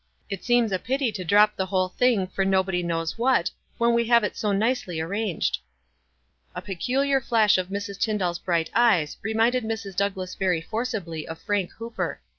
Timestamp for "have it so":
4.07-4.51